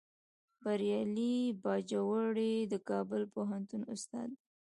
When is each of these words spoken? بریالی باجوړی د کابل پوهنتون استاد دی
بریالی 0.63 1.35
باجوړی 1.63 2.53
د 2.71 2.73
کابل 2.89 3.21
پوهنتون 3.33 3.81
استاد 3.93 4.29
دی 4.35 4.39